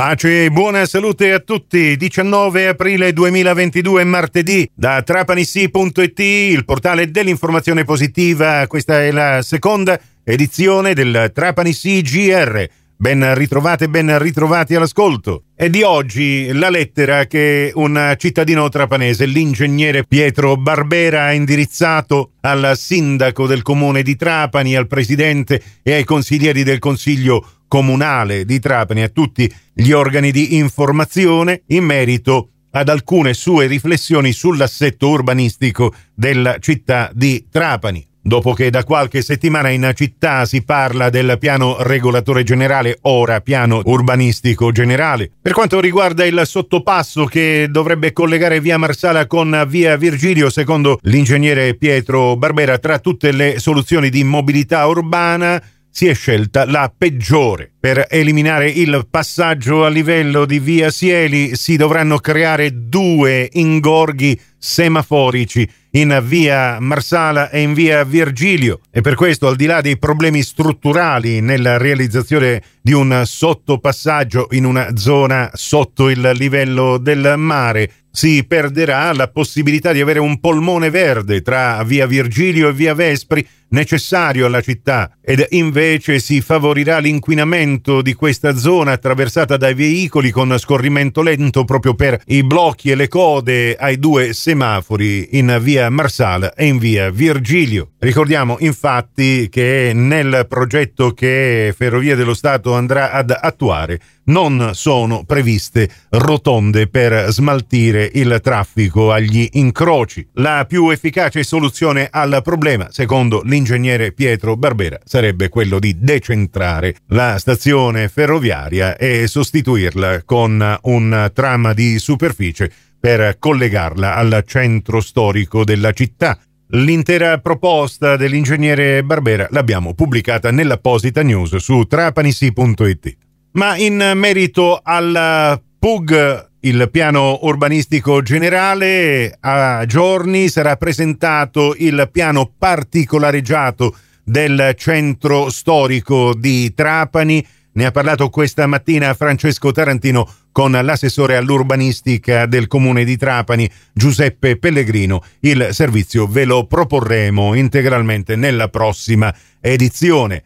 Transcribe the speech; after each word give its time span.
Pace 0.00 0.46
e 0.46 0.50
buona 0.50 0.86
salute 0.86 1.30
a 1.30 1.40
tutti. 1.40 1.94
19 1.94 2.68
aprile 2.68 3.12
2022, 3.12 4.02
martedì, 4.04 4.66
da 4.74 5.02
trapanisi.it, 5.02 6.18
il 6.20 6.64
portale 6.64 7.10
dell'informazione 7.10 7.84
positiva. 7.84 8.66
Questa 8.66 9.02
è 9.02 9.10
la 9.10 9.42
seconda 9.42 10.00
edizione 10.24 10.94
del 10.94 11.30
Trapani 11.34 11.72
GR. 11.72 12.66
Ben 13.00 13.34
ritrovate, 13.34 13.88
ben 13.88 14.18
ritrovati 14.18 14.74
all'ascolto. 14.74 15.44
E 15.56 15.70
di 15.70 15.80
oggi 15.82 16.52
la 16.52 16.68
lettera 16.68 17.24
che 17.24 17.72
un 17.74 18.14
cittadino 18.18 18.68
trapanese, 18.68 19.24
l'ingegnere 19.24 20.04
Pietro 20.04 20.58
Barbera, 20.58 21.22
ha 21.24 21.32
indirizzato 21.32 22.32
al 22.42 22.76
sindaco 22.76 23.46
del 23.46 23.62
comune 23.62 24.02
di 24.02 24.16
Trapani, 24.16 24.76
al 24.76 24.86
presidente 24.86 25.62
e 25.82 25.94
ai 25.94 26.04
consiglieri 26.04 26.62
del 26.62 26.78
consiglio 26.78 27.62
comunale 27.68 28.44
di 28.44 28.58
Trapani, 28.58 29.02
a 29.02 29.08
tutti 29.08 29.50
gli 29.72 29.92
organi 29.92 30.30
di 30.30 30.56
informazione 30.58 31.62
in 31.68 31.84
merito 31.84 32.50
ad 32.72 32.90
alcune 32.90 33.32
sue 33.32 33.66
riflessioni 33.66 34.30
sull'assetto 34.30 35.08
urbanistico 35.08 35.94
della 36.14 36.58
città 36.58 37.10
di 37.14 37.46
Trapani. 37.50 38.08
Dopo 38.22 38.52
che 38.52 38.68
da 38.68 38.84
qualche 38.84 39.22
settimana 39.22 39.70
in 39.70 39.90
città 39.94 40.44
si 40.44 40.62
parla 40.62 41.08
del 41.08 41.38
piano 41.38 41.76
regolatore 41.80 42.42
generale, 42.42 42.98
ora 43.02 43.40
piano 43.40 43.80
urbanistico 43.82 44.70
generale. 44.72 45.30
Per 45.40 45.52
quanto 45.52 45.80
riguarda 45.80 46.26
il 46.26 46.42
sottopasso 46.44 47.24
che 47.24 47.68
dovrebbe 47.70 48.12
collegare 48.12 48.60
via 48.60 48.76
Marsala 48.76 49.26
con 49.26 49.64
via 49.66 49.96
Virgilio, 49.96 50.50
secondo 50.50 50.98
l'ingegnere 51.02 51.74
Pietro 51.74 52.36
Barbera, 52.36 52.76
tra 52.76 52.98
tutte 52.98 53.32
le 53.32 53.58
soluzioni 53.58 54.10
di 54.10 54.22
mobilità 54.22 54.86
urbana, 54.86 55.60
si 55.90 56.06
è 56.06 56.14
scelta 56.14 56.64
la 56.64 56.92
peggiore. 56.96 57.70
Per 57.78 58.06
eliminare 58.08 58.70
il 58.70 59.06
passaggio 59.10 59.84
a 59.84 59.88
livello 59.88 60.44
di 60.44 60.58
via 60.58 60.90
Sieli 60.90 61.56
si 61.56 61.76
dovranno 61.76 62.18
creare 62.18 62.88
due 62.88 63.48
ingorghi 63.52 64.38
semaforici 64.56 65.68
in 65.92 66.20
via 66.24 66.78
Marsala 66.78 67.50
e 67.50 67.62
in 67.62 67.72
via 67.72 68.04
Virgilio 68.04 68.80
e 68.90 69.00
per 69.00 69.14
questo 69.14 69.48
al 69.48 69.56
di 69.56 69.66
là 69.66 69.80
dei 69.80 69.98
problemi 69.98 70.42
strutturali 70.42 71.40
nella 71.40 71.78
realizzazione 71.78 72.62
di 72.80 72.92
un 72.92 73.22
sottopassaggio 73.24 74.48
in 74.50 74.66
una 74.66 74.96
zona 74.96 75.50
sotto 75.54 76.08
il 76.08 76.30
livello 76.34 76.98
del 76.98 77.34
mare 77.36 77.90
si 78.10 78.44
perderà 78.46 79.12
la 79.12 79.28
possibilità 79.28 79.92
di 79.92 80.00
avere 80.00 80.18
un 80.18 80.40
polmone 80.40 80.90
verde 80.90 81.42
tra 81.42 81.82
via 81.84 82.06
Virgilio 82.06 82.68
e 82.68 82.72
via 82.72 82.94
Vespri 82.94 83.46
necessario 83.70 84.46
alla 84.46 84.60
città 84.60 85.12
ed 85.20 85.46
invece 85.50 86.18
si 86.18 86.40
favorirà 86.40 86.98
l'inquinamento 86.98 88.02
di 88.02 88.14
questa 88.14 88.56
zona 88.56 88.92
attraversata 88.92 89.56
dai 89.56 89.74
veicoli 89.74 90.30
con 90.30 90.56
scorrimento 90.58 91.22
lento 91.22 91.64
proprio 91.64 91.94
per 91.94 92.20
i 92.26 92.42
blocchi 92.42 92.90
e 92.90 92.94
le 92.94 93.08
code 93.08 93.76
ai 93.76 93.98
due 93.98 94.32
semafori 94.32 95.38
in 95.38 95.58
via 95.60 95.88
Marsala 95.90 96.54
e 96.54 96.66
in 96.66 96.78
via 96.78 97.10
Virgilio. 97.10 97.92
Ricordiamo 97.98 98.56
infatti 98.60 99.48
che 99.48 99.92
nel 99.94 100.46
progetto 100.48 101.12
che 101.12 101.72
Ferrovie 101.76 102.16
dello 102.16 102.34
Stato 102.34 102.74
andrà 102.74 103.12
ad 103.12 103.36
attuare 103.38 104.00
non 104.24 104.70
sono 104.74 105.24
previste 105.24 105.88
rotonde 106.10 106.86
per 106.86 107.30
smaltire 107.30 107.99
il 108.04 108.40
traffico 108.42 109.12
agli 109.12 109.48
incroci. 109.52 110.26
La 110.34 110.64
più 110.68 110.90
efficace 110.90 111.42
soluzione 111.42 112.08
al 112.10 112.40
problema, 112.42 112.88
secondo 112.90 113.42
l'ingegnere 113.44 114.12
Pietro 114.12 114.56
Barbera, 114.56 114.98
sarebbe 115.04 115.48
quello 115.48 115.78
di 115.78 115.96
decentrare 115.98 116.96
la 117.08 117.38
stazione 117.38 118.08
ferroviaria 118.08 118.96
e 118.96 119.26
sostituirla 119.26 120.22
con 120.24 120.78
un 120.82 121.30
tram 121.34 121.74
di 121.74 121.98
superficie 121.98 122.70
per 123.00 123.36
collegarla 123.38 124.14
al 124.14 124.44
centro 124.46 125.00
storico 125.00 125.64
della 125.64 125.92
città. 125.92 126.38
L'intera 126.72 127.38
proposta 127.38 128.16
dell'ingegnere 128.16 129.02
Barbera 129.02 129.48
l'abbiamo 129.50 129.94
pubblicata 129.94 130.52
nell'apposita 130.52 131.22
news 131.22 131.56
su 131.56 131.84
trapanisi.it. 131.84 133.16
Ma 133.52 133.76
in 133.76 134.12
merito 134.14 134.78
al 134.80 135.60
PUG, 135.80 136.48
il 136.60 136.90
piano 136.92 137.38
urbanistico 137.40 138.20
generale, 138.20 139.34
a 139.40 139.86
giorni 139.86 140.50
sarà 140.50 140.76
presentato 140.76 141.74
il 141.78 142.06
piano 142.12 142.52
particolareggiato 142.58 143.96
del 144.22 144.74
centro 144.76 145.48
storico 145.48 146.34
di 146.34 146.74
Trapani. 146.74 147.42
Ne 147.72 147.86
ha 147.86 147.90
parlato 147.92 148.28
questa 148.28 148.66
mattina 148.66 149.14
Francesco 149.14 149.72
Tarantino 149.72 150.30
con 150.52 150.72
l'assessore 150.72 151.36
all'urbanistica 151.36 152.44
del 152.44 152.66
comune 152.66 153.02
di 153.02 153.16
Trapani, 153.16 153.66
Giuseppe 153.94 154.58
Pellegrino. 154.58 155.24
Il 155.40 155.68
servizio 155.70 156.26
ve 156.26 156.44
lo 156.44 156.66
proporremo 156.66 157.54
integralmente 157.54 158.36
nella 158.36 158.68
prossima 158.68 159.34
edizione. 159.62 160.44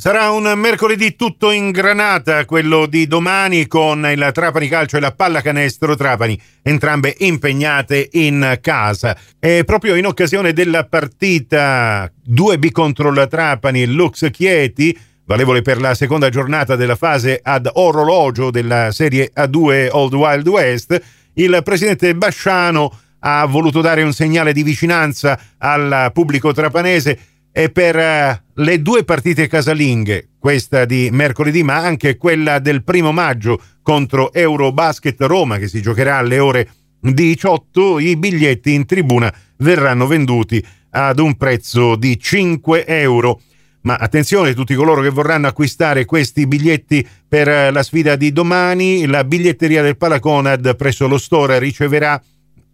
Sarà 0.00 0.30
un 0.30 0.50
mercoledì 0.56 1.14
tutto 1.14 1.50
in 1.50 1.72
granata, 1.72 2.46
quello 2.46 2.86
di 2.86 3.06
domani, 3.06 3.66
con 3.66 4.02
il 4.10 4.30
Trapani 4.32 4.66
Calcio 4.66 4.96
e 4.96 5.00
la 5.00 5.12
pallacanestro 5.12 5.94
Trapani, 5.94 6.40
entrambe 6.62 7.14
impegnate 7.18 8.08
in 8.12 8.60
casa. 8.62 9.14
E 9.38 9.62
proprio 9.66 9.96
in 9.96 10.06
occasione 10.06 10.54
della 10.54 10.86
partita 10.86 12.10
2B 12.26 12.70
contro 12.70 13.12
la 13.12 13.26
Trapani, 13.26 13.84
Lux 13.84 14.30
Chieti, 14.30 14.98
valevole 15.26 15.60
per 15.60 15.78
la 15.78 15.92
seconda 15.92 16.30
giornata 16.30 16.76
della 16.76 16.96
fase 16.96 17.38
ad 17.42 17.68
orologio 17.70 18.50
della 18.50 18.92
Serie 18.92 19.30
A2 19.36 19.88
Old 19.90 20.14
Wild 20.14 20.48
West, 20.48 20.98
il 21.34 21.60
presidente 21.62 22.14
Basciano 22.14 22.90
ha 23.18 23.44
voluto 23.44 23.82
dare 23.82 24.02
un 24.02 24.14
segnale 24.14 24.54
di 24.54 24.62
vicinanza 24.62 25.38
al 25.58 26.10
pubblico 26.14 26.54
trapanese 26.54 27.18
e 27.52 27.70
per 27.70 27.96
eh, 27.96 28.42
le 28.54 28.82
due 28.82 29.04
partite 29.04 29.46
casalinghe, 29.48 30.30
questa 30.38 30.84
di 30.84 31.08
mercoledì 31.10 31.62
ma 31.62 31.76
anche 31.76 32.16
quella 32.16 32.58
del 32.58 32.84
primo 32.84 33.12
maggio 33.12 33.60
contro 33.82 34.32
Eurobasket 34.32 35.20
Roma 35.22 35.58
che 35.58 35.68
si 35.68 35.82
giocherà 35.82 36.18
alle 36.18 36.38
ore 36.38 36.68
18, 37.00 37.98
i 37.98 38.16
biglietti 38.16 38.72
in 38.74 38.84
tribuna 38.86 39.32
verranno 39.58 40.06
venduti 40.06 40.64
ad 40.90 41.18
un 41.18 41.36
prezzo 41.36 41.96
di 41.96 42.18
5 42.18 42.86
euro. 42.86 43.40
Ma 43.82 43.94
attenzione 43.94 44.52
tutti 44.52 44.74
coloro 44.74 45.00
che 45.00 45.08
vorranno 45.08 45.46
acquistare 45.46 46.04
questi 46.04 46.46
biglietti 46.46 47.06
per 47.26 47.48
eh, 47.48 47.70
la 47.70 47.82
sfida 47.82 48.14
di 48.14 48.30
domani, 48.30 49.06
la 49.06 49.24
biglietteria 49.24 49.80
del 49.80 49.96
Palaconad 49.96 50.76
presso 50.76 51.08
lo 51.08 51.16
store 51.16 51.58
riceverà 51.58 52.20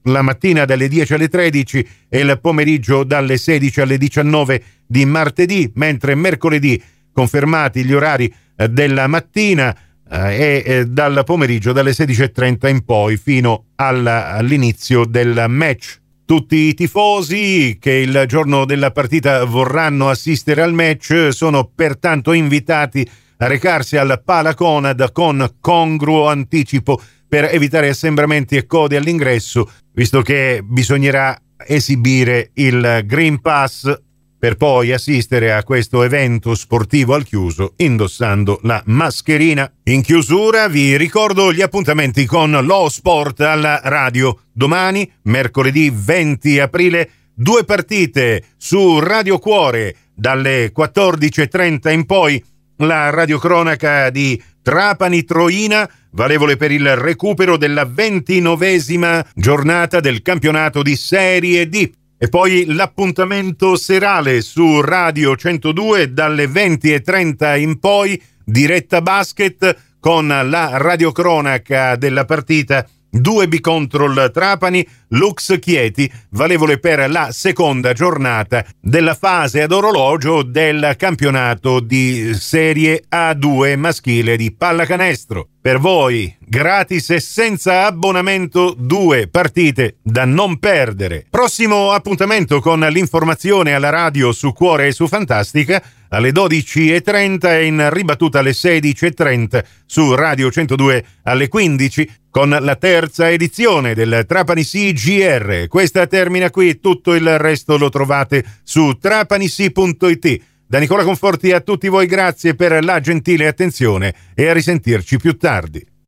la 0.06 0.22
mattina 0.22 0.64
dalle 0.64 0.88
10 0.88 1.14
alle 1.14 1.28
13 1.28 1.88
e 2.08 2.18
il 2.20 2.38
pomeriggio 2.40 3.04
dalle 3.04 3.36
16 3.36 3.80
alle 3.80 3.98
19 3.98 4.62
di 4.86 5.04
martedì, 5.04 5.70
mentre 5.74 6.14
mercoledì 6.14 6.82
confermati 7.12 7.84
gli 7.84 7.92
orari 7.92 8.32
eh, 8.56 8.68
della 8.68 9.06
mattina 9.06 9.76
eh, 10.08 10.62
e 10.62 10.62
eh, 10.64 10.86
dal 10.86 11.22
pomeriggio 11.24 11.72
dalle 11.72 11.90
16.30 11.90 12.68
in 12.68 12.84
poi 12.84 13.16
fino 13.16 13.66
all'inizio 13.76 15.04
del 15.04 15.46
match. 15.48 16.00
Tutti 16.24 16.56
i 16.56 16.74
tifosi 16.74 17.78
che 17.80 17.92
il 17.92 18.24
giorno 18.26 18.64
della 18.64 18.90
partita 18.90 19.44
vorranno 19.44 20.08
assistere 20.08 20.62
al 20.62 20.72
match 20.72 21.28
sono 21.30 21.70
pertanto 21.72 22.32
invitati 22.32 23.08
a 23.38 23.46
recarsi 23.46 23.96
al 23.96 24.20
Palaconad 24.24 25.12
con 25.12 25.56
congruo 25.60 26.28
anticipo 26.28 27.00
per 27.28 27.48
evitare 27.52 27.88
assembramenti 27.88 28.56
e 28.56 28.66
code 28.66 28.96
all'ingresso, 28.96 29.70
visto 29.92 30.22
che 30.22 30.60
bisognerà 30.64 31.36
esibire 31.66 32.50
il 32.54 33.02
Green 33.04 33.40
Pass 33.40 34.04
per 34.38 34.56
poi 34.56 34.92
assistere 34.92 35.52
a 35.52 35.64
questo 35.64 36.02
evento 36.02 36.54
sportivo 36.54 37.14
al 37.14 37.24
chiuso 37.24 37.72
indossando 37.76 38.60
la 38.62 38.82
mascherina. 38.86 39.70
In 39.84 40.02
chiusura 40.02 40.68
vi 40.68 40.96
ricordo 40.96 41.52
gli 41.52 41.62
appuntamenti 41.62 42.26
con 42.26 42.50
lo 42.50 42.88
sport 42.88 43.40
alla 43.40 43.80
radio. 43.82 44.42
Domani, 44.52 45.10
mercoledì 45.22 45.90
20 45.92 46.60
aprile, 46.60 47.10
due 47.34 47.64
partite 47.64 48.44
su 48.56 48.98
Radio 48.98 49.38
Cuore 49.38 49.96
dalle 50.14 50.72
14.30 50.72 51.92
in 51.92 52.06
poi 52.06 52.42
la 52.78 53.10
radiocronaca 53.10 54.10
di 54.10 54.40
Trapani 54.66 55.22
Troina, 55.22 55.88
valevole 56.10 56.56
per 56.56 56.72
il 56.72 56.96
recupero 56.96 57.56
della 57.56 57.84
ventinovesima 57.84 59.24
giornata 59.32 60.00
del 60.00 60.22
campionato 60.22 60.82
di 60.82 60.96
Serie 60.96 61.68
D. 61.68 61.88
E 62.18 62.28
poi 62.28 62.64
l'appuntamento 62.74 63.76
serale 63.76 64.40
su 64.40 64.80
Radio 64.80 65.36
102 65.36 66.12
dalle 66.12 66.46
20.30 66.46 67.60
in 67.60 67.78
poi, 67.78 68.20
diretta 68.44 69.00
basket 69.00 69.76
con 70.00 70.26
la 70.26 70.70
radiocronaca 70.78 71.94
della 71.94 72.24
partita 72.24 72.84
2B 73.12 73.60
contro 73.60 74.06
il 74.06 74.30
Trapani, 74.32 74.86
Lux 75.08 75.58
Chieti, 75.58 76.10
valevole 76.30 76.78
per 76.78 77.10
la 77.10 77.30
seconda 77.32 77.92
giornata 77.92 78.64
della 78.80 79.14
fase 79.14 79.62
ad 79.62 79.72
orologio 79.72 80.42
del 80.42 80.94
campionato 80.96 81.80
di 81.80 82.34
Serie 82.34 83.04
A2 83.10 83.76
maschile 83.76 84.36
di 84.36 84.52
pallacanestro. 84.52 85.48
Per 85.60 85.80
voi, 85.80 86.32
gratis 86.38 87.10
e 87.10 87.18
senza 87.18 87.86
abbonamento, 87.86 88.74
due 88.78 89.26
partite 89.28 89.96
da 90.00 90.24
non 90.24 90.58
perdere. 90.58 91.26
Prossimo 91.28 91.90
appuntamento 91.90 92.60
con 92.60 92.78
l'informazione 92.80 93.74
alla 93.74 93.90
radio 93.90 94.30
su 94.30 94.52
Cuore 94.52 94.86
e 94.86 94.92
su 94.92 95.08
Fantastica 95.08 95.82
alle 96.16 96.30
12.30 96.30 97.46
e 97.50 97.66
in 97.66 97.88
ribattuta 97.90 98.38
alle 98.38 98.52
16.30 98.52 99.62
su 99.84 100.14
Radio 100.14 100.50
102 100.50 101.04
alle 101.24 101.48
15 101.48 102.10
con 102.30 102.48
la 102.48 102.76
terza 102.76 103.30
edizione 103.30 103.94
del 103.94 104.24
Trapani 104.26 104.64
CGR. 104.64 105.68
Questa 105.68 106.06
termina 106.06 106.50
qui, 106.50 106.80
tutto 106.80 107.14
il 107.14 107.38
resto 107.38 107.76
lo 107.76 107.90
trovate 107.90 108.44
su 108.62 108.96
trapanisi.it. 108.98 110.40
Da 110.66 110.78
Nicola 110.78 111.04
Conforti 111.04 111.52
a 111.52 111.60
tutti 111.60 111.88
voi 111.88 112.06
grazie 112.06 112.54
per 112.54 112.82
la 112.82 112.98
gentile 113.00 113.46
attenzione 113.46 114.14
e 114.34 114.48
a 114.48 114.52
risentirci 114.52 115.18
più 115.18 115.36
tardi. 115.36 115.95